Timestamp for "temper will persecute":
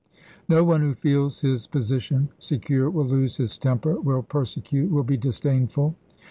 3.59-4.89